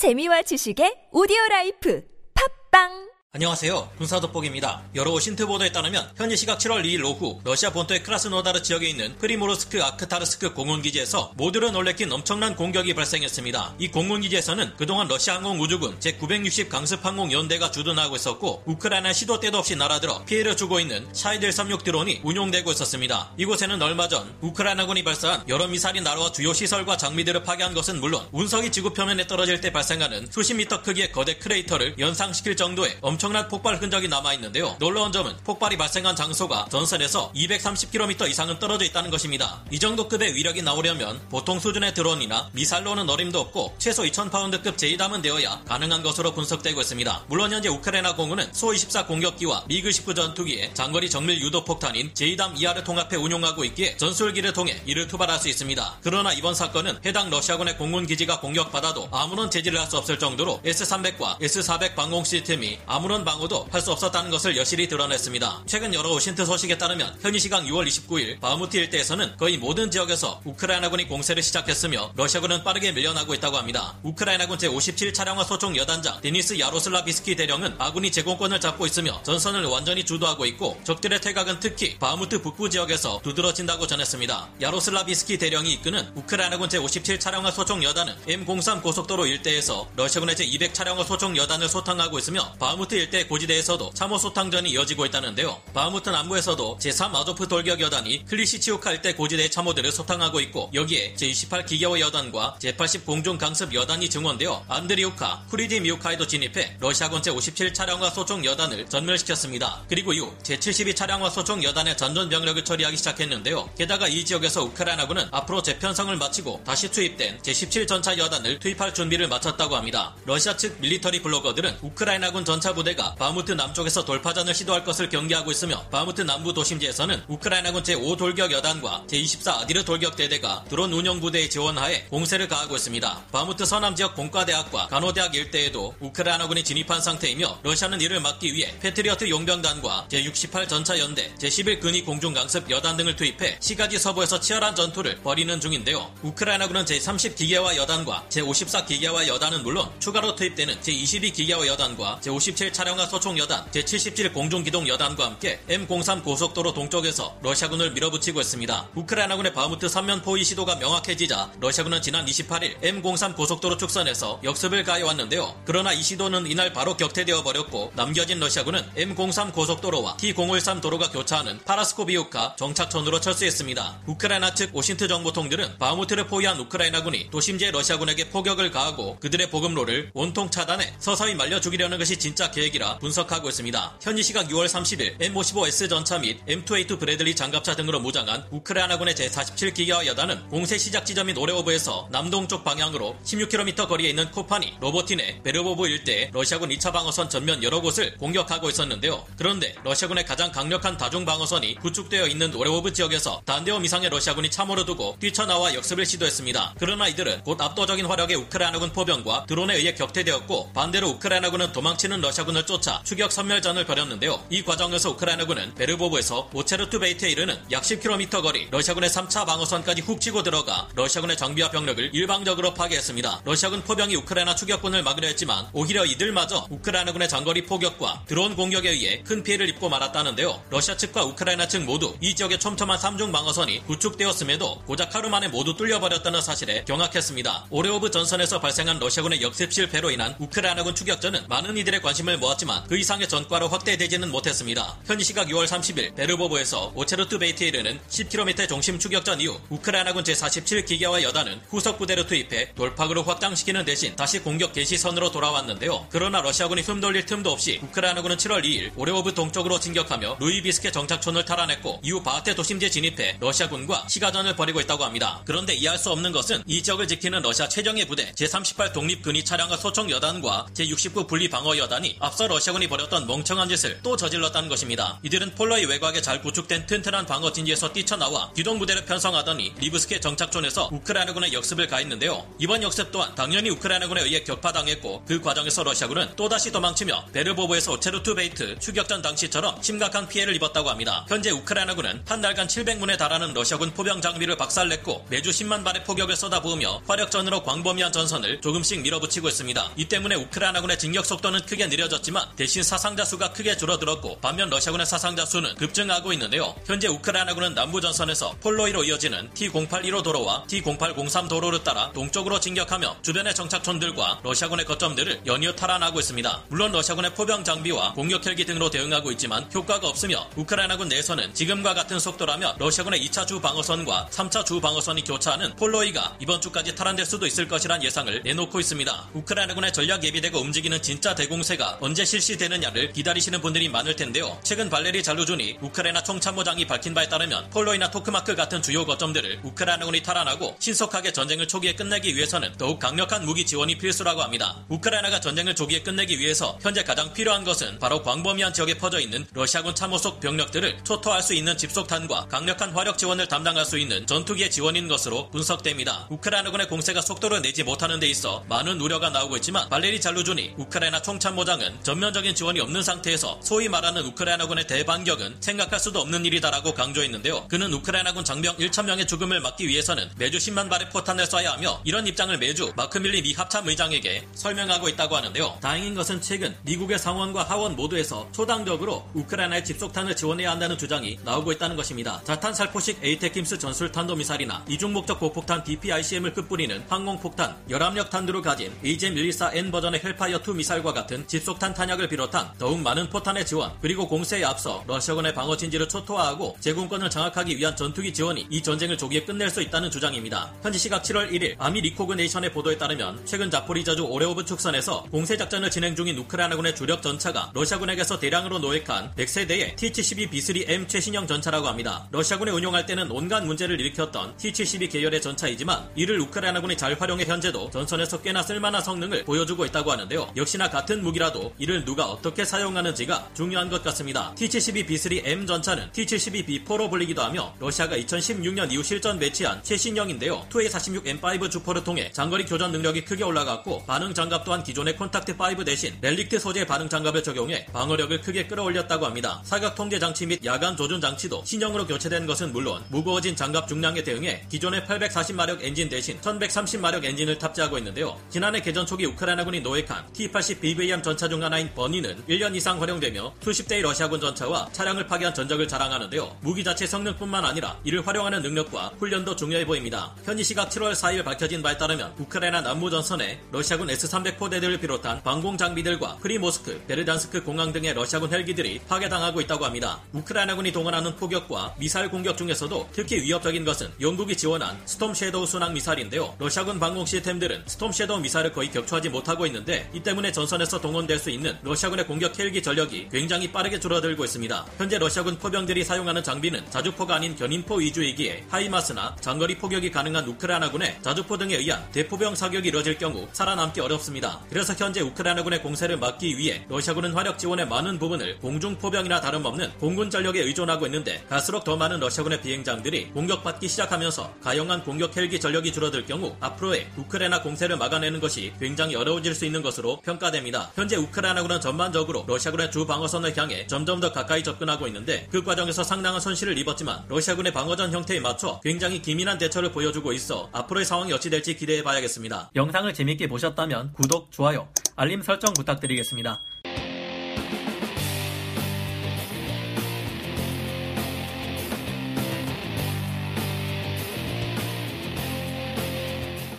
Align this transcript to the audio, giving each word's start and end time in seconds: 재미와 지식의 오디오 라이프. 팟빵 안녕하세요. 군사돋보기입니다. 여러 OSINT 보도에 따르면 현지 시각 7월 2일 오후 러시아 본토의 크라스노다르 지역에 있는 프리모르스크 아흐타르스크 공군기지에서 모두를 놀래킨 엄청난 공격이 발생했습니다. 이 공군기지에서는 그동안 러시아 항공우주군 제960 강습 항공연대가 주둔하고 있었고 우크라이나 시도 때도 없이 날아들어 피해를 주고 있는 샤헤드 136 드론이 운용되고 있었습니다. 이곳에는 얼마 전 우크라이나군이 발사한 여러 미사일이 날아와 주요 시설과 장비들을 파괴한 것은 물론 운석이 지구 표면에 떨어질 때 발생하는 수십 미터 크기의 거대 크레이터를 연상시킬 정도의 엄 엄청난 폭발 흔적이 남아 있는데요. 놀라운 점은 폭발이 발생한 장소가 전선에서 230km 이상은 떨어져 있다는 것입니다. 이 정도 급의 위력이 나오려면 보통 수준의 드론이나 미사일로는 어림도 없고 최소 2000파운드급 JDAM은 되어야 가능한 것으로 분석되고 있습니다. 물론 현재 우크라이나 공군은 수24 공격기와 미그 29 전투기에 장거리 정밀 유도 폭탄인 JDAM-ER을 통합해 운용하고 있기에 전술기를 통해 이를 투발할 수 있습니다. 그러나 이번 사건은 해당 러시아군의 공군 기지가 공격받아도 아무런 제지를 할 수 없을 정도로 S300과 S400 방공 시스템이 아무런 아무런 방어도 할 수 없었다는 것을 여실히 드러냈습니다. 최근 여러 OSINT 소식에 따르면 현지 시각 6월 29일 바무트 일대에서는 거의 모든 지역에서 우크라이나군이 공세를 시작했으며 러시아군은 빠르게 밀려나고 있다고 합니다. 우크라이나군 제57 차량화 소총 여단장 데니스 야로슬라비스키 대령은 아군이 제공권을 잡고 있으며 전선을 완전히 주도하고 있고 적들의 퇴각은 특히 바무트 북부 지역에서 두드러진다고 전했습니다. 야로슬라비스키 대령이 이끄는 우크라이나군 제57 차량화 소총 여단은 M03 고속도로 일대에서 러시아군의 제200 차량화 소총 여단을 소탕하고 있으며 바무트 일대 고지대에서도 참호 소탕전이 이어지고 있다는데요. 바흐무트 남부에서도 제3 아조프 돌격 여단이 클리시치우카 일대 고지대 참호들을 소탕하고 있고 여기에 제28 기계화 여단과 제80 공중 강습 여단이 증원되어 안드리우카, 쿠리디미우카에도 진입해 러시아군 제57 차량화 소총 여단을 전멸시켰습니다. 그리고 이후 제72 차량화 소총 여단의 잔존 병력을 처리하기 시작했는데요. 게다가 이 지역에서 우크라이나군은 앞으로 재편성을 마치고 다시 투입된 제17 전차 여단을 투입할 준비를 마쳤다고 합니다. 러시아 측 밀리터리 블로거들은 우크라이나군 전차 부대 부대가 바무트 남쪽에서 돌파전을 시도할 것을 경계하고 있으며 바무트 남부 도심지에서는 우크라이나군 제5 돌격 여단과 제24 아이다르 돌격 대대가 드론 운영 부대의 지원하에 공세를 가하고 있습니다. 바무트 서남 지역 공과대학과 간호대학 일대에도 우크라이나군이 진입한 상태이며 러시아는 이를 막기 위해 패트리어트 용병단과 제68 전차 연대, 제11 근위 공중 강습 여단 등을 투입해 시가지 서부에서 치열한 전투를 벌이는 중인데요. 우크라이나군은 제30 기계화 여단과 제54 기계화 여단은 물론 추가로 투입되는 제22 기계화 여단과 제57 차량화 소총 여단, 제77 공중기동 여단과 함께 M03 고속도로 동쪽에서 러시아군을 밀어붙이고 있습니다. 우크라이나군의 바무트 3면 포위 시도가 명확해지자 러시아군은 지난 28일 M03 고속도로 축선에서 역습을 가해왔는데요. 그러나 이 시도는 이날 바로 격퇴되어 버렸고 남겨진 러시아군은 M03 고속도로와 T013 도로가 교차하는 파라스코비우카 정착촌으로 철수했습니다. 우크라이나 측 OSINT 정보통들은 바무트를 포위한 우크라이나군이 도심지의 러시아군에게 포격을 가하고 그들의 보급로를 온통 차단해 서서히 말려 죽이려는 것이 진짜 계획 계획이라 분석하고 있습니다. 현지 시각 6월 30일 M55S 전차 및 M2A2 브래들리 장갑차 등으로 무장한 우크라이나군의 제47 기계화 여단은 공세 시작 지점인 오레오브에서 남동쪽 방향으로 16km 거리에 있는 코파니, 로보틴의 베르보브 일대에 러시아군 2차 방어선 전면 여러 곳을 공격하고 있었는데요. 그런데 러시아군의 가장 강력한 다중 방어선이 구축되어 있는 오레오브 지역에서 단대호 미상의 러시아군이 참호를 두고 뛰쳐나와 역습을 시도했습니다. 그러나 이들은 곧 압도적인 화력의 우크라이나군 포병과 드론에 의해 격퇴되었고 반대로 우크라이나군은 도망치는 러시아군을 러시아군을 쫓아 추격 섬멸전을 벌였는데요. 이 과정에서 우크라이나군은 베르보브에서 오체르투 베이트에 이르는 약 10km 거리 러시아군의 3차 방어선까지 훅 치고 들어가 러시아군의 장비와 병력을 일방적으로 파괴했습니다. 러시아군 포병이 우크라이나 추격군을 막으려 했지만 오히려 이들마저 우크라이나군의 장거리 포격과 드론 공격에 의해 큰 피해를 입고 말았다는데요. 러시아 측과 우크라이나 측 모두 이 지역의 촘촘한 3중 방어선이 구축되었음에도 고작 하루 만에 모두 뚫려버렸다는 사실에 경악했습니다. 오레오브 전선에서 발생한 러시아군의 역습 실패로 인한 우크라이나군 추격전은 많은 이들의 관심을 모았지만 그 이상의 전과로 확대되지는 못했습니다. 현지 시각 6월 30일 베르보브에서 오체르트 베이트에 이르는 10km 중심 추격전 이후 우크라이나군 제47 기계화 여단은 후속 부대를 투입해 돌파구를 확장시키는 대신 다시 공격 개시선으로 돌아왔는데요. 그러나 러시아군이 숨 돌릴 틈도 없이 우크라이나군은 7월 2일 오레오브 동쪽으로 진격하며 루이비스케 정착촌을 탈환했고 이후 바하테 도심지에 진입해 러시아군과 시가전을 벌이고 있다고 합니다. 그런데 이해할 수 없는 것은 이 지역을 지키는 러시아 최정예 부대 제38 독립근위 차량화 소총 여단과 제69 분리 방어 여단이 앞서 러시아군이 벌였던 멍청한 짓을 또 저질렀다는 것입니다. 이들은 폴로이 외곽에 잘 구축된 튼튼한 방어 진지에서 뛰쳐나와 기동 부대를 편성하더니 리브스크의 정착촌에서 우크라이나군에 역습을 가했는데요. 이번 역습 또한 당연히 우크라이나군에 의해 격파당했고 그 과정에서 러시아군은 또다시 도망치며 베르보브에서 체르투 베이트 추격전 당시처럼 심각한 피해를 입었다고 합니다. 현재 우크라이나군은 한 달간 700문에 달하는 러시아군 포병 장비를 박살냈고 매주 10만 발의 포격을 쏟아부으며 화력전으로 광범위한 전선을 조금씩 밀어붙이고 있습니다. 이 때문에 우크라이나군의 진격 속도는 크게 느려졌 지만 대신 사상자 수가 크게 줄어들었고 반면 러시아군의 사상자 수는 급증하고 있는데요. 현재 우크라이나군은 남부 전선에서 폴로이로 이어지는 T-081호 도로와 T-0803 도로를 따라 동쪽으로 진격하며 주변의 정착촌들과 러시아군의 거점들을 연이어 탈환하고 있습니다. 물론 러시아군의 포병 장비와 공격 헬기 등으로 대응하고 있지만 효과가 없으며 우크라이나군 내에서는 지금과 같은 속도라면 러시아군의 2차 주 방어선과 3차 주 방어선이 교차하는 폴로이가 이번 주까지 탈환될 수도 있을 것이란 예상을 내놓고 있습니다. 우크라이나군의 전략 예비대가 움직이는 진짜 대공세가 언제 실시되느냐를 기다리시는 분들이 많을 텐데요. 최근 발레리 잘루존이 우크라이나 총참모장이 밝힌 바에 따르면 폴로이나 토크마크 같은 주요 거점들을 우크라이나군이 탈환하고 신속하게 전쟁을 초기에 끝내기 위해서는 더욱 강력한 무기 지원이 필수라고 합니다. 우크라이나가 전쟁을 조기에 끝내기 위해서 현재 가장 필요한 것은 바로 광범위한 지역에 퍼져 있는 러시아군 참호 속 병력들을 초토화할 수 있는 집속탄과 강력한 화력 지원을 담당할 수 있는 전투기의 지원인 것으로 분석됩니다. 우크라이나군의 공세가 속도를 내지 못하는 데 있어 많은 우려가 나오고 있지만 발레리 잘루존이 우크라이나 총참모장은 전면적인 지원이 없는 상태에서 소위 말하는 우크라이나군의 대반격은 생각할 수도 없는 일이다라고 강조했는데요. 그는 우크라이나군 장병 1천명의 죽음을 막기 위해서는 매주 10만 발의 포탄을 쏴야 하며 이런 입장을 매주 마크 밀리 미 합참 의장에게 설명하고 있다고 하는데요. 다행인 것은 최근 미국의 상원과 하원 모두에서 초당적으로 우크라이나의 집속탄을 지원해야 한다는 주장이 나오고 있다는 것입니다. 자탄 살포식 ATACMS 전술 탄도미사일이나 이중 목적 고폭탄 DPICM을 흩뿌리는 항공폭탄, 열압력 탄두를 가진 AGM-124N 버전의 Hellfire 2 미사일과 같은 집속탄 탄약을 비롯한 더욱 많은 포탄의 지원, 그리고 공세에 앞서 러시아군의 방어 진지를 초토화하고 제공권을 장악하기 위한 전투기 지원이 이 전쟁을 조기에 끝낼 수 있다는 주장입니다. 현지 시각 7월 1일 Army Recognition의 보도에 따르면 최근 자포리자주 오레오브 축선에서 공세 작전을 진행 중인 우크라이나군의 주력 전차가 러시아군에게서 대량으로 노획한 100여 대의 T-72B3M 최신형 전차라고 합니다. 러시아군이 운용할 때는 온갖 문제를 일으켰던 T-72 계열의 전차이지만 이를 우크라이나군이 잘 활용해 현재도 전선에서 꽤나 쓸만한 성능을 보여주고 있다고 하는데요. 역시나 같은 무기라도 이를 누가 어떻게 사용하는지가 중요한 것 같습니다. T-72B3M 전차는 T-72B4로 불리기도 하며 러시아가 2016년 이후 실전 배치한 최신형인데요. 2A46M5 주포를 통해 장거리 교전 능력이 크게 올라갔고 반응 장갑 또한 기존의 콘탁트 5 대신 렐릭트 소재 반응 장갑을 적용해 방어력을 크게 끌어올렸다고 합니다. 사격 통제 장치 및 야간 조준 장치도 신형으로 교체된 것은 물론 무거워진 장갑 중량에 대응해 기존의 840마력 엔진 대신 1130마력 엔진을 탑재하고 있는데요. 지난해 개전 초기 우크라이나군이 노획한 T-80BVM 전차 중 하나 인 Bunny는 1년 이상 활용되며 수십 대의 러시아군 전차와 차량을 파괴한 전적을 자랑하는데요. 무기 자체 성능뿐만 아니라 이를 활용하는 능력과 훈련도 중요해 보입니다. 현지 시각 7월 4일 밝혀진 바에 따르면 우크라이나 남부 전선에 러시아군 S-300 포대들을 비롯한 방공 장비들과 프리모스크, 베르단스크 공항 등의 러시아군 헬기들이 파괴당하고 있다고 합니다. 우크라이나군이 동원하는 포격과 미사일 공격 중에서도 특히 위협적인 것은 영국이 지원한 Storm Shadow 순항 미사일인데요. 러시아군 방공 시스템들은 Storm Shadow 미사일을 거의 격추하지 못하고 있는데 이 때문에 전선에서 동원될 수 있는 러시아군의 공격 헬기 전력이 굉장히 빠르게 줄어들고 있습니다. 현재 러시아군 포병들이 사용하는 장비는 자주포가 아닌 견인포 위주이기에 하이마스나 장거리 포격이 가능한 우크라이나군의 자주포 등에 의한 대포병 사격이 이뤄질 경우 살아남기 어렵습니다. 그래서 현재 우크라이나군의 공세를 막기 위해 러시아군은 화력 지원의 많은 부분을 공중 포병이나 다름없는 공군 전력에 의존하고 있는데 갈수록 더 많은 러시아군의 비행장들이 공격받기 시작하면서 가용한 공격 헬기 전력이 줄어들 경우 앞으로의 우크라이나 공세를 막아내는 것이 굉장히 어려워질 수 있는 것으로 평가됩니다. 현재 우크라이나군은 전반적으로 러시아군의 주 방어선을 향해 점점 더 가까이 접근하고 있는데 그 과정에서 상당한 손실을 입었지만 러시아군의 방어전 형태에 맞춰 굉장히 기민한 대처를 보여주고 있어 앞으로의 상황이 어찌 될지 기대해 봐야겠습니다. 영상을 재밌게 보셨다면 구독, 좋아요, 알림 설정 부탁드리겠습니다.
재미와 0.00 0.40
지식의 0.48 1.12
오디오 1.12 1.36
라이프. 1.50 2.00
팟빵 2.32 3.09
안녕하세요. 3.32 3.92
군사돋보기입니다. 3.96 4.82
여러 4.96 5.16
OSINT 5.20 5.46
보도에 5.46 5.70
따르면 5.70 6.10
현지 6.16 6.36
시각 6.36 6.58
7월 6.58 6.84
2일 6.84 7.04
오후 7.04 7.40
러시아 7.44 7.70
본토의 7.70 8.02
크라스노다르 8.02 8.60
지역에 8.60 8.88
있는 8.88 9.16
프리모르스크 9.18 9.80
아흐타르스크 9.80 10.52
공군기지에서 10.52 11.34
모두를 11.36 11.70
놀래킨 11.70 12.10
엄청난 12.10 12.56
공격이 12.56 12.92
발생했습니다. 12.94 13.76
이 13.78 13.88
공군기지에서는 13.92 14.72
그동안 14.76 15.06
러시아 15.06 15.36
항공우주군 15.36 16.00
제960 16.00 16.70
강습 16.70 17.06
항공연대가 17.06 17.70
주둔하고 17.70 18.16
있었고 18.16 18.64
우크라이나 18.66 19.12
시도 19.12 19.38
때도 19.38 19.58
없이 19.58 19.76
날아들어 19.76 20.24
피해를 20.24 20.56
주고 20.56 20.80
있는 20.80 21.06
샤헤드 21.12 21.52
136 21.52 21.84
드론이 21.84 22.22
운용되고 22.24 22.72
있었습니다. 22.72 23.30
이곳에는 23.36 23.80
얼마 23.80 24.08
전 24.08 24.34
우크라이나군이 24.40 25.04
발사한 25.04 25.44
여러 25.48 25.68
미사일이 25.68 26.00
날아와 26.00 26.32
주요 26.32 26.52
시설과 26.52 26.96
장비들을 26.96 27.44
파괴한 27.44 27.74
것은 27.74 28.00
물론 28.00 28.26
운석이 28.32 28.72
지구 28.72 28.92
표면에 28.92 29.28
떨어질 29.28 29.60
때 29.60 29.70
발생하는 29.70 30.26
수십 30.32 30.54
미터 30.54 30.82
크기의 30.82 31.12
거대 31.12 31.36
크레이터를 31.36 31.94
연상시킬 31.96 32.56
정도의 32.56 32.98
엄 33.02 33.19
엄청난 33.20 33.46
폭발 33.48 33.76
흔적이 33.76 34.08
남아 34.08 34.32
있는데요. 34.34 34.74
놀라운 34.78 35.12
점은 35.12 35.36
폭발이 35.44 35.76
발생한 35.76 36.16
장소가 36.16 36.68
전선에서 36.70 37.32
230km 37.34 38.30
이상은 38.30 38.58
떨어져 38.58 38.86
있다는 38.86 39.10
것입니다. 39.10 39.62
이 39.70 39.78
정도 39.78 40.08
급의 40.08 40.34
위력이 40.34 40.62
나오려면 40.62 41.20
보통 41.28 41.60
수준의 41.60 41.92
드론이나 41.92 42.48
미사일로는 42.52 43.10
어림도 43.10 43.38
없고 43.38 43.74
최소 43.76 44.04
2000파운드급 44.04 44.78
JDAM은 44.78 45.20
되어야 45.20 45.60
가능한 45.68 46.02
것으로 46.02 46.32
분석되고 46.32 46.80
있습니다. 46.80 47.24
물론 47.28 47.52
현재 47.52 47.68
우크라이나 47.68 48.16
공군은 48.16 48.50
수24 48.52 49.06
공격기와 49.06 49.64
미그 49.68 49.92
29 49.92 50.14
전투기에 50.14 50.72
장거리 50.72 51.10
정밀 51.10 51.42
유도 51.42 51.62
폭탄인 51.62 52.14
JDAM-ER을 52.14 52.84
통합해 52.84 53.16
운용하고 53.18 53.64
있기에 53.66 53.98
전술기를 53.98 54.54
통해 54.54 54.80
이를 54.86 55.06
투발할 55.06 55.38
수 55.38 55.50
있습니다. 55.50 55.98
그러나 56.00 56.32
이번 56.32 56.54
사건은 56.54 56.98
해당 57.04 57.28
러시아군의 57.28 57.76
공군 57.76 58.06
기지가 58.06 58.40
공격받아도 58.40 59.10
아무런 59.12 59.50
제지를 59.50 59.78
할 59.78 59.90
수 59.90 59.98
없을 59.98 60.20
정도로 60.20 60.60
S300과 60.64 61.40
S400 61.40 61.96
방공 61.96 62.22
시스템이 62.22 62.78
아무런 62.86 63.09
아무런 63.10 63.24
방어도 63.24 63.66
할 63.72 63.80
수 63.80 63.92
없었다는 63.92 64.30
것을 64.30 64.58
여실히 64.58 64.86
드러냈습니다. 64.88 65.62
최근 65.64 65.94
여러 65.94 66.10
OSINT 66.10 66.44
소식에 66.44 66.76
따르면 66.76 67.16
현지 67.22 67.38
시각 67.38 67.64
6월 67.64 67.86
29일 67.86 68.38
바무트 68.38 68.76
일대에서는 68.76 69.38
거의 69.38 69.56
모든 69.56 69.90
지역에서 69.90 70.42
우크라이나군이 70.44 71.08
공세를 71.08 71.42
시작했으며 71.42 72.12
러시아군은 72.14 72.62
빠르게 72.62 72.92
밀려나고 72.92 73.32
있다고 73.32 73.56
합니다. 73.56 73.96
우크라이나군 74.02 74.58
제57 74.58 75.14
차량화 75.14 75.44
소총 75.44 75.78
여단장 75.78 76.20
데니스 76.20 76.58
야로슬라비스키 76.58 77.36
대령은 77.36 77.76
아군이 77.78 78.12
제공권을 78.12 78.60
잡고 78.60 78.84
있으며 78.84 79.22
전선을 79.22 79.64
완전히 79.64 80.04
주도하고 80.04 80.44
있고 80.44 80.78
적들의 80.84 81.22
퇴각은 81.22 81.58
특히 81.60 81.98
바무트 81.98 82.42
북부 82.42 82.68
지역에서 82.68 83.20
두드러진다고 83.22 83.86
전했습니다. 83.86 84.50
야로슬라비스키 84.60 85.38
대령이 85.38 85.72
이끄는 85.72 86.12
우크라이나군 86.16 86.68
제57 86.68 87.18
차량화 87.18 87.50
소총 87.50 87.82
여단은 87.82 88.14
M03 88.28 88.82
고속도로 88.82 89.24
일대에서 89.24 89.88
러시아군의 89.96 90.36
제200 90.36 90.74
차량화 90.74 91.04
소총 91.04 91.34
여단을 91.38 91.66
소탕하고 91.66 92.18
있으며 92.18 92.52
바무트 92.58 92.99
일대 93.00 93.26
고지대에서도 93.26 93.92
참호 93.94 94.18
소탕전이 94.18 94.70
이어지고 94.70 95.06
있다는데요. 95.06 95.60
바흐무트 95.72 96.10
남부에서도 96.10 96.78
제3 96.80 97.14
아조프 97.14 97.48
돌격 97.48 97.80
여단이 97.80 98.26
클리시치우카 98.26 98.92
일대 98.92 99.14
고지대 99.14 99.48
참호들을 99.48 99.90
소탕하고 99.90 100.40
있고 100.40 100.70
여기에 100.74 101.14
제28 101.14 101.66
기계화 101.66 101.98
여단과 102.00 102.58
제80 102.60 103.06
공중 103.06 103.38
강습 103.38 103.74
여단이 103.74 104.10
증원되어 104.10 104.66
안드리우카, 104.68 105.46
쿠리디미우카에도 105.48 106.26
진입해 106.26 106.76
러시아군 106.78 107.22
제57 107.22 107.72
차량화 107.72 108.10
소총 108.10 108.44
여단을 108.44 108.86
전멸시켰습니다. 108.86 109.82
그리고 109.88 110.12
이후 110.12 110.34
제72 110.42 110.94
차량화 110.94 111.30
소총 111.30 111.64
여단의 111.64 111.96
잔존 111.96 112.28
병력을 112.28 112.62
처리하기 112.62 112.96
시작했는데요. 112.98 113.70
게다가 113.78 114.08
이 114.08 114.24
지역에서 114.24 114.64
우크라이나군은 114.64 115.28
앞으로 115.30 115.62
재편성을 115.62 116.14
마치고 116.16 116.62
다시 116.64 116.90
투입된 116.90 117.40
제17 117.40 117.88
전차 117.88 118.16
여단을 118.18 118.58
투입할 118.58 118.92
준비를 118.92 119.28
마쳤다고 119.28 119.76
합니다. 119.76 120.14
러시아 120.26 120.56
측 120.56 120.80
밀리터리 120.80 121.22
블로거들은 121.22 121.78
우크라이나군 121.80 122.44
전차 122.44 122.74
부대 122.74 122.89
부대가 122.90 123.14
바무트 123.14 123.52
남쪽에서 123.52 124.04
돌파전을 124.04 124.54
시도할 124.54 124.84
것을 124.84 125.08
경계하고 125.08 125.50
있으며 125.50 125.82
바무트 125.90 126.22
남부 126.22 126.52
도심지에서는 126.52 127.24
우크라이나군 127.28 127.82
제5 127.82 128.16
돌격 128.16 128.52
여단과 128.52 129.04
제24 129.06 129.62
아이다르 129.62 129.84
돌격 129.84 130.16
대대가 130.16 130.64
드론 130.68 130.92
운영 130.92 131.20
부대의 131.20 131.50
지원하에 131.50 132.04
공세를 132.06 132.48
가하고 132.48 132.76
있습니다. 132.76 133.24
바무트 133.32 133.64
서남 133.64 133.94
지역 133.94 134.14
공과대학과 134.14 134.88
간호대학 134.88 135.34
일대에도 135.34 135.94
우크라이나군이 136.00 136.64
진입한 136.64 137.00
상태이며 137.00 137.60
러시아는 137.62 138.00
이를 138.00 138.20
막기 138.20 138.54
위해 138.54 138.74
패트리어트 138.80 139.28
용병단과 139.28 140.06
제68 140.10 140.68
전차 140.68 140.98
연대, 140.98 141.32
제11 141.36 141.80
근위 141.80 142.02
공중 142.02 142.32
강습 142.32 142.70
여단 142.70 142.96
등을 142.96 143.16
투입해 143.16 143.58
시가지 143.60 143.98
서부에서 143.98 144.40
치열한 144.40 144.74
전투를 144.74 145.20
벌이는 145.22 145.60
중인데요. 145.60 146.12
우크라이나군은 146.22 146.84
제30 146.84 147.36
기계화 147.36 147.76
여단과 147.76 148.26
제54 148.30 148.86
기계화 148.86 149.26
여단은 149.28 149.62
물론 149.62 149.90
추가로 149.98 150.34
투입되는 150.34 150.80
제22 150.80 151.32
기계화 151.32 151.66
여단과 151.66 152.20
제57 152.22 152.72
차량화 152.80 153.04
소총 153.04 153.36
여단, 153.36 153.62
제77 153.72 154.32
공중기동 154.32 154.88
여단과 154.88 155.26
함께 155.26 155.60
M03 155.68 156.24
고속도로 156.24 156.72
동쪽에서 156.72 157.36
러시아군을 157.42 157.90
밀어붙이고 157.90 158.40
있습니다. 158.40 158.88
우크라이나군의 158.94 159.52
바무트 159.52 159.86
3면 159.86 160.24
포위 160.24 160.42
시도가 160.44 160.76
명확해지자 160.76 161.52
러시아군은 161.60 162.00
지난 162.00 162.24
28일 162.24 162.80
M03 162.80 163.36
고속도로 163.36 163.76
축선에서 163.76 164.40
역습을 164.42 164.84
가해왔는데요. 164.84 165.60
그러나 165.66 165.92
이 165.92 166.02
시도는 166.02 166.46
이날 166.46 166.72
바로 166.72 166.96
격퇴되어 166.96 167.42
버렸고 167.42 167.92
남겨진 167.96 168.40
러시아군은 168.40 168.82
M03 168.96 169.52
고속도로와 169.52 170.16
T013 170.16 170.80
도로가 170.80 171.10
교차하는 171.10 171.58
파라스코비우카 171.66 172.56
정착촌으로 172.56 173.20
철수했습니다. 173.20 174.04
우크라이나 174.06 174.54
측 174.54 174.74
OSINT 174.74 175.06
정보통들은 175.06 175.76
바무트를 175.76 176.28
포위한 176.28 176.58
우크라이나군이 176.60 177.28
도심지의 177.30 177.72
러시아군에게 177.72 178.30
포격을 178.30 178.70
가하고 178.70 179.18
그들의 179.20 179.50
보급로를 179.50 180.12
온통 180.14 180.50
차단해 180.50 180.94
서서히 180.98 181.34
말려 181.34 181.60
죽이려는 181.60 181.98
것이 181.98 182.16
진짜 182.16 182.50
계획 182.50 182.69
계획이라 182.70 182.98
분석하고 182.98 183.48
있습니다. 183.48 183.98
현지 184.00 184.22
시각 184.22 184.48
6월 184.48 184.66
30일 184.66 185.18
M55S 185.18 185.88
전차 185.88 186.18
및 186.18 186.44
M2A2 186.46 186.98
브래들리 186.98 187.34
장갑차 187.34 187.76
등으로 187.76 188.00
무장한 188.00 188.46
우크라이나군의 188.50 189.14
제47 189.14 189.74
기계화 189.74 190.06
여단은 190.06 190.48
공세 190.48 190.78
시작 190.78 191.04
지점인 191.04 191.36
오레오브에서 191.36 192.08
남동쪽 192.10 192.64
방향으로 192.64 193.16
16km 193.24 193.88
거리에 193.88 194.10
있는 194.10 194.30
코파니, 194.30 194.78
로보틴의 194.80 195.42
베르보브 195.42 195.86
일대에 195.86 196.30
러시아군 196.32 196.70
2차 196.70 196.92
방어선 196.92 197.28
전면 197.28 197.62
여러 197.62 197.80
곳을 197.80 198.16
공격하고 198.16 198.70
있었는데요. 198.70 199.26
그런데 199.36 199.74
러시아군의 199.84 200.24
가장 200.24 200.50
강력한 200.52 200.96
다중 200.96 201.24
방어선이 201.24 201.76
구축되어 201.76 202.26
있는 202.28 202.54
오레오브 202.54 202.92
지역에서 202.92 203.42
단대호 203.44 203.80
미상의 203.80 204.10
러시아군이 204.10 204.50
참호를 204.50 204.86
두고 204.86 205.16
뛰쳐나와 205.20 205.74
역습을 205.74 206.06
시도했습니다. 206.06 206.74
그러나 206.78 207.08
이들은 207.08 207.42
곧 207.42 207.60
압도적인 207.60 208.06
화력의 208.06 208.36
우크라이나군 208.36 208.92
포병과 208.92 209.46
드론에 209.46 209.76
의해 209.76 209.94
격퇴되었고 209.94 210.72
반대로 210.72 211.08
우크라이나군은 211.10 211.72
도망치는 211.72 212.20
러시아군을 212.20 212.59
러시아군을 212.60 212.66
쫓아 212.66 213.00
추격 213.04 213.32
섬멸전을 213.32 213.84
벌였는데요. 213.84 214.42
이 214.50 214.62
과정에서 214.62 215.10
우크라이나군은 215.10 215.74
베르보브에서 215.74 216.50
오체르투 216.52 216.98
베이트에 216.98 217.30
이르는 217.30 217.58
약 217.72 217.82
10km 217.82 218.42
거리 218.42 218.68
러시아군의 218.70 219.10
3차 219.10 219.46
방어선까지 219.46 220.02
훅 220.02 220.20
치고 220.20 220.42
들어가 220.42 220.88
러시아군의 220.94 221.36
장비와 221.36 221.70
병력을 221.70 222.10
일방적으로 222.12 222.74
파괴했습니다. 222.74 223.42
러시아군 223.44 223.82
포병이 223.82 224.16
우크라이나 224.16 224.54
추격군을 224.54 225.02
막으려 225.02 225.28
했지만 225.28 225.68
오히려 225.72 226.04
이들마저 226.04 226.66
우크라이나군의 226.70 227.28
장거리 227.28 227.64
포격과 227.66 228.24
드론 228.26 228.56
공격에 228.56 228.90
의해 228.90 229.22
큰 229.22 229.42
피해를 229.42 229.68
입고 229.68 229.88
말았다는데요. 229.88 230.62
러시아 230.70 230.96
측과 230.96 231.24
우크라이나 231.24 231.68
측 231.68 231.82
모두 231.84 232.16
이 232.20 232.34
지역의 232.34 232.58
촘촘한 232.60 232.98
3중 232.98 233.32
방어선이 233.32 233.86
구축되었음에도 233.86 234.82
고작 234.86 235.14
하루 235.14 235.28
만에 235.28 235.48
모두 235.48 235.74
뚫려버렸다는 235.76 236.40
사실에 236.40 236.84
경악했습니다. 236.84 237.66
오레오브 237.70 238.10
전선에서 238.10 238.60
발생한 238.60 238.98
러시아군의 238.98 239.42
역습 239.42 239.72
실패로 239.72 240.10
인한 240.10 240.34
우크라이나군 240.38 240.94
추격전은 240.94 241.46
많은 241.48 241.76
이들의 241.76 242.02
관심을 242.02 242.38
모았지만 242.40 242.84
그 242.88 242.96
이상의 242.96 243.28
전과로 243.28 243.68
확대되지는 243.68 244.30
못했습니다. 244.30 244.98
현지 245.06 245.24
시각 245.24 245.48
6월 245.48 245.66
30일 245.66 246.14
베르보브에서 246.16 246.92
오체르트 246.94 247.38
베이트에 247.38 247.68
이르는 247.68 248.00
10km 248.08 248.68
중심 248.68 248.98
추격전 248.98 249.40
이후 249.40 249.60
우크라이나군 249.68 250.24
제47 250.24 250.86
기계화 250.86 251.22
여단은 251.22 251.60
후속 251.68 251.98
부대를 251.98 252.26
투입해 252.26 252.74
돌파구를 252.74 253.26
확장시키는 253.28 253.84
대신 253.84 254.16
다시 254.16 254.40
공격 254.40 254.72
개시선으로 254.72 255.30
돌아왔는데요. 255.30 256.08
그러나 256.10 256.40
러시아군이 256.40 256.82
숨 256.82 256.97
돌릴 256.97 257.26
틈도 257.26 257.50
없이 257.52 257.78
우크라이나군은 257.82 258.36
7월 258.36 258.64
2일 258.64 258.92
오레오브 258.96 259.34
동쪽으로 259.34 259.78
진격하며 259.78 260.38
루이비스케 260.40 260.90
정착촌을 260.90 261.44
탈환했고 261.44 262.00
이후 262.02 262.22
바하테 262.22 262.54
도심지에 262.54 262.90
진입해 262.90 263.36
러시아군과 263.40 264.06
시가전을 264.08 264.56
벌이고 264.56 264.80
있다고 264.80 265.04
합니다. 265.04 265.42
그런데 265.44 265.74
이해할 265.74 265.98
수 265.98 266.10
없는 266.10 266.32
것은 266.32 266.62
이 266.66 266.82
지역을 266.82 267.06
지키는 267.06 267.42
러시아 267.42 267.68
최정예 267.68 268.06
부대 268.06 268.32
제38 268.32 268.92
독립근위 268.92 269.44
차량화 269.44 269.76
소총 269.76 270.10
여단과 270.10 270.66
제69 270.74 271.26
분리 271.26 271.48
방어 271.48 271.76
여단이 271.76 272.16
앞서 272.30 272.46
러시아군이 272.46 272.86
벌였던 272.86 273.26
멍청한 273.26 273.68
짓을 273.70 273.98
또 274.04 274.16
저질렀다는 274.16 274.68
것입니다. 274.68 275.18
이들은 275.24 275.56
폴로이 275.56 275.86
외곽에 275.86 276.22
잘 276.22 276.40
구축된 276.40 276.86
튼튼한 276.86 277.26
방어 277.26 277.50
진지에서 277.50 277.92
뛰쳐나와 277.92 278.52
기동 278.54 278.78
부대를 278.78 279.04
편성하더니 279.04 279.74
리브스크의 279.80 280.20
정착촌에서 280.20 280.90
우크라이나군에 280.92 281.52
역습을 281.52 281.88
가했는데요. 281.88 282.46
이번 282.60 282.84
역습 282.84 283.10
또한 283.10 283.34
당연히 283.34 283.70
우크라이나군에 283.70 284.22
의해 284.22 284.44
격파당했고 284.44 285.24
그 285.26 285.40
과정에서 285.40 285.82
러시아군은 285.82 286.36
또다시 286.36 286.70
도망치며 286.70 287.26
베르보브에서 287.32 287.98
체르투 287.98 288.36
베이트 288.36 288.78
추격전 288.78 289.22
당시처럼 289.22 289.82
심각한 289.82 290.28
피해를 290.28 290.54
입었다고 290.54 290.88
합니다. 290.88 291.26
현재 291.28 291.50
우크라이나군은 291.50 292.22
한 292.26 292.40
달간 292.40 292.68
700문에 292.68 293.18
달하는 293.18 293.52
러시아군 293.54 293.90
포병 293.90 294.22
장비를 294.22 294.56
박살냈고 294.56 295.26
매주 295.30 295.50
10만 295.50 295.82
발의 295.82 296.04
포격을 296.04 296.36
쏟아부으며 296.36 297.02
화력전으로 297.08 297.64
광범위한 297.64 298.12
전선을 298.12 298.60
조금씩 298.60 299.00
밀어붙이고 299.00 299.48
있습니다. 299.48 299.90
이 299.96 300.04
때문에 300.04 300.36
우크라이나군의 300.36 300.96
진격 300.96 301.26
속도는 301.26 301.66
크게 301.66 301.88
느려졌 301.88 302.19
지만 302.22 302.44
대신 302.56 302.82
사상자 302.82 303.24
수가 303.24 303.52
크게 303.52 303.76
줄어들었고 303.76 304.38
반면 304.40 304.70
러시아군의 304.70 305.06
사상자 305.06 305.44
수는 305.44 305.74
급증하고 305.76 306.32
있는데요. 306.34 306.74
현재 306.86 307.08
우크라이나군은 307.08 307.74
남부 307.74 308.00
전선에서 308.00 308.56
폴로이로 308.60 309.04
이어지는 309.04 309.50
T-081호 309.54 310.22
도로와 310.22 310.64
T-0803 310.68 311.48
도로를 311.48 311.82
따라 311.84 312.10
동쪽으로 312.12 312.60
진격하며 312.60 313.18
주변의 313.22 313.54
정착촌들과 313.54 314.40
러시아군의 314.42 314.84
거점들을 314.86 315.42
연이어 315.46 315.74
탈환하고 315.74 316.20
있습니다. 316.20 316.64
물론 316.68 316.92
러시아군의 316.92 317.34
포병 317.34 317.64
장비와 317.64 318.14
공격 318.14 318.46
헬기 318.46 318.64
등으로 318.64 318.90
대응하고 318.90 319.30
있지만 319.32 319.68
효과가 319.74 320.08
없으며 320.08 320.48
우크라이나군 320.56 321.08
내에서는 321.08 321.54
지금과 321.54 321.94
같은 321.94 322.18
속도라면 322.18 322.76
러시아군의 322.78 323.26
2차 323.26 323.46
주 323.46 323.60
방어선과 323.60 324.28
3차 324.30 324.64
주 324.64 324.80
방어선이 324.80 325.24
교차하는 325.24 325.76
폴로이가 325.76 326.36
이번 326.40 326.60
주까지 326.60 326.94
탈환될 326.94 327.26
수도 327.26 327.46
있을 327.46 327.68
것이란 327.68 328.02
예상을 328.02 328.42
내놓고 328.42 328.80
있습니다. 328.80 329.28
우크라이나군의 329.34 329.92
전략 329.92 330.24
예비대가 330.24 330.58
움직이는 330.58 331.00
진짜 331.02 331.34
대공세가 331.34 331.98
언제 332.10 332.24
실시되느냐를 332.24 333.12
기다리시는 333.12 333.60
분들이 333.60 333.88
많을 333.88 334.16
텐데요. 334.16 334.58
최근 334.64 334.90
발레리 334.90 335.22
잘루존이 335.22 335.78
우크라이나 335.80 336.20
총참모장이 336.24 336.84
밝힌 336.88 337.14
바에 337.14 337.28
따르면 337.28 337.70
폴로이나 337.70 338.10
토크마크 338.10 338.56
같은 338.56 338.82
주요 338.82 339.06
거점들을 339.06 339.60
우크라이나군이 339.62 340.20
탈환하고 340.24 340.74
신속하게 340.80 341.32
전쟁을 341.32 341.68
초기에 341.68 341.92
끝내기 341.94 342.34
위해서는 342.34 342.72
더욱 342.78 342.98
강력한 342.98 343.44
무기 343.44 343.64
지원이 343.64 343.96
필수라고 343.98 344.42
합니다. 344.42 344.84
우크라이나가 344.88 345.38
전쟁을 345.38 345.76
조기에 345.76 346.02
끝내기 346.02 346.40
위해서 346.40 346.76
현재 346.82 347.04
가장 347.04 347.32
필요한 347.32 347.62
것은 347.62 348.00
바로 348.00 348.24
광범위한 348.24 348.72
지역에 348.72 348.98
퍼져 348.98 349.20
있는 349.20 349.46
러시아군 349.52 349.94
참호 349.94 350.18
속 350.18 350.40
병력들을 350.40 351.04
초토화할 351.04 351.44
수 351.44 351.54
있는 351.54 351.76
집속탄과 351.76 352.48
강력한 352.48 352.90
화력 352.90 353.18
지원을 353.18 353.46
담당할 353.46 353.84
수 353.84 353.98
있는 353.98 354.26
전투기의 354.26 354.72
지원인 354.72 355.06
것으로 355.06 355.48
분석됩니다. 355.50 356.26
우크라이나군의 356.30 356.88
공세가 356.88 357.20
속도를 357.20 357.62
내지 357.62 357.84
못하는 357.84 358.18
데 358.18 358.26
있어 358.26 358.64
많은 358.68 359.00
우려가 359.00 359.30
나오고 359.30 359.58
있지만 359.58 359.88
발레리 359.88 360.20
잘루존이 360.20 360.74
우크라이나 360.76 361.22
총참모장은 361.22 361.99
전면적인 362.02 362.54
지원이 362.54 362.80
없는 362.80 363.02
상태에서 363.02 363.60
소위 363.62 363.88
말하는 363.88 364.24
우크라이나군의 364.26 364.86
대반격은 364.86 365.56
생각할 365.60 366.00
수도 366.00 366.20
없는 366.20 366.44
일이다라고 366.44 366.94
강조했는데요. 366.94 367.68
그는 367.68 367.92
우크라이나군 367.92 368.44
장병 368.44 368.76
1천명의 368.76 369.28
죽음을 369.28 369.60
막기 369.60 369.86
위해서는 369.86 370.30
매주 370.36 370.58
10만 370.58 370.88
발의 370.88 371.10
포탄을 371.10 371.44
쏴야 371.44 371.64
하며 371.64 372.00
이런 372.04 372.26
입장을 372.26 372.56
매주 372.58 372.92
마크 372.96 373.19
밀리 373.19 373.42
미 373.42 373.52
합참 373.52 373.88
의장에게 373.88 374.46
설명하고 374.54 375.08
있다고 375.08 375.36
하는데요. 375.36 375.78
다행인 375.80 376.14
것은 376.14 376.40
최근 376.40 376.74
미국의 376.82 377.18
상원과 377.18 377.64
하원 377.64 377.96
모두에서 377.96 378.48
초당적으로 378.52 379.28
우크라이나의 379.34 379.84
집속탄을 379.84 380.36
지원해야 380.36 380.70
한다는 380.70 380.96
주장이 380.96 381.38
나오고 381.44 381.72
있다는 381.72 381.96
것입니다. 381.96 382.40
자탄 382.44 382.74
살포식 382.74 383.18
ATACMS 383.22 383.78
전술 383.78 384.10
탄도미사일이나 384.12 384.84
이중 384.88 385.12
목적 385.12 385.38
고폭탄 385.38 385.84
DPICM을 385.84 386.52
흩뿌리는 386.52 387.04
항공폭탄, 387.08 387.76
열압력 387.90 388.30
탄두를 388.30 388.62
가진 388.62 388.92
AGM-124N 389.04 389.92
버전의 389.92 390.20
Hellfire 390.20 390.70
2 390.70 390.76
미사일과 390.76 391.12
같은 391.12 391.46
집속탄 391.46 391.89
탄약을 391.94 392.28
비롯한 392.28 392.70
더욱 392.78 393.00
많은 393.00 393.28
포탄의 393.30 393.66
지원, 393.66 393.92
그리고 394.00 394.26
공세에 394.26 394.64
앞서 394.64 395.02
러시아군의 395.06 395.54
방어 395.54 395.76
진지를 395.76 396.08
초토화하고 396.08 396.76
제공권을 396.80 397.30
장악하기 397.30 397.76
위한 397.76 397.96
전투기 397.96 398.32
지원이 398.32 398.66
이 398.70 398.82
전쟁을 398.82 399.18
조기에 399.18 399.44
끝낼 399.44 399.70
수 399.70 399.82
있다는 399.82 400.10
주장입니다. 400.10 400.72
현지 400.82 400.98
시각 400.98 401.22
7월 401.22 401.50
1일 401.50 401.76
Army 401.78 402.00
Recognition의 402.00 402.72
보도에 402.72 402.98
따르면 402.98 403.44
최근 403.44 403.70
자포리자주 403.70 404.24
오레오브 404.24 404.64
축선에서 404.64 405.24
공세 405.30 405.56
작전을 405.56 405.90
진행 405.90 406.14
중인 406.16 406.36
우크라이나군의 406.38 406.94
주력 406.94 407.22
전차가 407.22 407.70
러시아군에게서 407.74 408.38
대량으로 408.38 408.78
노획한 408.78 409.32
100여 409.36 409.69
대의 409.69 409.96
T-72B3M 409.96 411.08
최신형 411.08 411.46
전차라고 411.46 411.86
합니다. 411.86 412.28
러시아군이 412.30 412.70
운용할 412.70 413.06
때는 413.06 413.30
온갖 413.30 413.64
문제를 413.64 414.00
일으켰던 414.00 414.56
T-72 414.56 415.10
계열의 415.10 415.42
전차이지만 415.42 416.10
이를 416.14 416.40
우크라이나군이 416.40 416.96
잘 416.96 417.14
활용해 417.14 417.44
현재도 417.44 417.90
전선에서 417.90 418.42
꽤나 418.42 418.62
쓸만한 418.62 419.02
성능을 419.02 419.44
보여주고 419.44 419.84
있다고 419.86 420.12
하는데요. 420.12 420.52
역시나 420.56 420.90
같은 420.90 421.22
무기라도 421.22 421.72
이를 421.80 422.04
누가 422.04 422.26
어떻게 422.26 422.62
사용하는지가 422.62 423.48
중요한 423.54 423.88
것 423.88 424.04
같습니다. 424.04 424.54
T-72B3M 424.54 425.66
전차는 425.66 426.12
T-72B4로 426.12 427.08
불리기도 427.08 427.40
하며 427.40 427.72
러시아가 427.80 428.16
2016년 428.18 428.92
이후 428.92 429.02
실전 429.02 429.38
배치한 429.38 429.82
최신형인데요. 429.82 430.66
2A46M5 430.68 431.70
주포를 431.70 432.04
통해 432.04 432.30
장거리 432.32 432.66
교전 432.66 432.92
능력이 432.92 433.24
크게 433.24 433.44
올라갔고 433.44 434.04
반응 434.04 434.34
장갑 434.34 434.66
또한 434.66 434.82
기존의 434.82 435.16
콘탁트 435.16 435.52
5 435.52 435.82
대신 435.84 436.14
렐릭트 436.20 436.58
소재 436.58 436.84
반응 436.86 437.08
장갑을 437.08 437.42
적용해 437.42 437.86
방어력을 437.86 438.38
크게 438.42 438.66
끌어올렸다고 438.66 439.24
합니다. 439.24 439.62
사격 439.64 439.94
통제 439.94 440.18
장치 440.18 440.44
및 440.44 440.62
야간 440.66 440.98
조준 440.98 441.18
장치도 441.22 441.62
신형으로 441.64 442.06
교체된 442.06 442.46
것은 442.46 442.74
물론 442.74 443.02
무거워진 443.08 443.56
장갑 443.56 443.88
중량에 443.88 444.22
대응해 444.22 444.66
기존의 444.68 445.04
840마력 445.04 445.82
엔진 445.82 446.10
대신 446.10 446.38
1130마력 446.42 447.24
엔진을 447.24 447.56
탑재하고 447.56 447.96
있는데요. 447.96 448.38
지난해 448.50 448.82
개전 448.82 449.06
초기 449.06 449.24
우크라이나군이 449.24 449.80
노획한 449.80 450.30
T-80BVM 450.34 451.22
전차 451.22 451.48
중 451.48 451.62
하나 451.62 451.69
인 451.78 451.94
Bunny는 451.94 452.44
1년 452.48 452.74
이상 452.74 453.00
활용되며 453.00 453.52
수십 453.60 453.86
대의 453.86 454.02
러시아군 454.02 454.40
전차와 454.40 454.88
차량을 454.92 455.26
파괴한 455.26 455.54
전적을 455.54 455.86
자랑하는데요. 455.86 456.58
무기 456.60 456.82
자체 456.82 457.06
성능뿐만 457.06 457.64
아니라 457.64 457.98
이를 458.04 458.26
활용하는 458.26 458.62
능력과 458.62 459.12
훈련도 459.18 459.56
중요해 459.56 459.86
보입니다. 459.86 460.34
현지 460.44 460.64
시각 460.64 460.90
7월 460.90 461.12
4일 461.12 461.44
밝혀진 461.44 461.82
바에 461.82 461.96
따르면 461.96 462.34
우크라이나 462.38 462.80
남부 462.80 463.10
전선에 463.10 463.60
러시아군 463.72 464.10
S-300 464.10 464.58
포대들을 464.58 464.98
비롯한 464.98 465.42
방공 465.42 465.76
장비들과 465.76 466.36
프리모스크, 466.36 467.02
베르단스크 467.06 467.62
공항 467.62 467.92
등의 467.92 468.14
러시아군 468.14 468.52
헬기들이 468.52 469.00
파괴당하고 469.08 469.60
있다고 469.60 469.84
합니다. 469.84 470.20
우크라이나군이 470.32 470.92
동원하는 470.92 471.36
포격과 471.36 471.94
미사일 471.98 472.30
공격 472.30 472.56
중에서도 472.56 473.08
특히 473.12 473.40
위협적인 473.42 473.84
것은 473.84 474.10
영국이 474.20 474.56
지원한 474.56 474.98
Storm 475.04 475.34
Shadow 475.34 475.66
순항 475.66 475.92
미사일인데요. 475.92 476.54
러시아군 476.58 476.98
방공 476.98 477.26
시스템들은 477.26 477.84
Storm 477.86 478.12
Shadow 478.12 478.40
미사일을 478.40 478.72
거의 478.72 478.90
격추하지 478.90 479.28
못하고 479.28 479.66
있는데 479.66 480.08
이 480.14 480.20
때문에 480.20 480.52
전선에서 480.52 481.00
동원될 481.00 481.38
수 481.38 481.49
있는 481.50 481.76
러시아군의 481.82 482.26
공격 482.26 482.58
헬기 482.58 482.82
전력이 482.82 483.28
굉장히 483.30 483.70
빠르게 483.70 483.98
줄어들고 483.98 484.44
있습니다. 484.44 484.86
현재 484.98 485.18
러시아군 485.18 485.58
포병들이 485.58 486.04
사용하는 486.04 486.42
장비는 486.42 486.90
자주포가 486.90 487.36
아닌 487.36 487.56
견인포 487.56 487.96
위주이기에 487.96 488.64
하이마스나 488.68 489.36
장거리 489.40 489.76
포격이 489.78 490.10
가능한 490.10 490.46
우크라이나군의 490.46 491.18
자주포 491.22 491.58
등에 491.58 491.76
의한 491.76 492.04
대포병 492.12 492.54
사격이 492.54 492.88
이뤄질 492.88 493.18
경우 493.18 493.48
살아남기 493.52 494.00
어렵습니다. 494.00 494.60
그래서 494.68 494.94
현재 494.96 495.20
우크라이나군의 495.20 495.82
공세를 495.82 496.16
막기 496.18 496.58
위해 496.58 496.84
러시아군은 496.88 497.32
화력 497.32 497.58
지원의 497.58 497.88
많은 497.88 498.18
부분을 498.18 498.58
공중 498.58 498.96
포병이나 498.96 499.40
다름없는 499.40 499.92
공군 499.98 500.30
전력에 500.30 500.60
의존하고 500.60 501.06
있는데 501.06 501.44
갈수록 501.48 501.84
더 501.84 501.96
많은 501.96 502.20
러시아군의 502.20 502.60
비행장들이 502.62 503.30
공격받기 503.30 503.88
시작하면서 503.88 504.54
가용한 504.62 505.04
공격 505.04 505.36
헬기 505.36 505.60
전력이 505.60 505.92
줄어들 505.92 506.24
경우 506.26 506.56
앞으로의 506.60 507.08
우크라이나 507.16 507.62
공세를 507.62 507.96
막아내는 507.96 508.40
것이 508.40 508.72
굉장히 508.80 509.14
어려워질 509.14 509.54
수 509.54 509.64
있는 509.64 509.82
것으로 509.82 510.20
평가됩니다. 510.20 510.90
현재 510.94 511.16
우크라이나군은 511.40 511.80
전반적으로 511.80 512.44
러시아군의 512.46 512.90
주 512.90 513.06
방어선을 513.06 513.56
향해 513.56 513.86
점점 513.86 514.20
더 514.20 514.32
가까이 514.32 514.62
접근하고 514.62 515.06
있는데 515.08 515.48
그 515.50 515.62
과정에서 515.62 516.04
상당한 516.04 516.40
손실을 516.40 516.76
입었지만 516.78 517.24
러시아군의 517.28 517.72
방어전 517.72 518.12
형태에 518.12 518.40
맞춰 518.40 518.80
굉장히 518.82 519.20
기민한 519.20 519.58
대처를 519.58 519.90
보여주고 519.90 520.32
있어 520.32 520.68
앞으로의 520.72 521.04
상황이 521.04 521.32
어찌 521.32 521.50
될지 521.50 521.74
기대해 521.76 522.02
봐야겠습니다. 522.02 522.70
영상을 522.76 523.12
재밌게 523.12 523.48
보셨다면 523.48 524.12
구독, 524.12 524.52
좋아요, 524.52 524.88
알림 525.16 525.42
설정 525.42 525.72
부탁드리겠습니다. 525.74 526.60